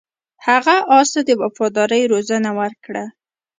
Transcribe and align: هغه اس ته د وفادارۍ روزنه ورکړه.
هغه 0.47 0.75
اس 0.97 1.07
ته 1.13 1.21
د 1.27 1.29
وفادارۍ 1.41 2.03
روزنه 2.13 2.49
ورکړه. 2.59 3.05